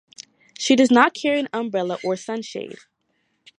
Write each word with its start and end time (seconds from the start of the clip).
She 0.57 0.75
does 0.75 0.89
not 0.89 1.13
carry 1.13 1.39
an 1.39 1.47
umbrella 1.53 1.99
or 2.03 2.15
sunshade. 2.15 2.75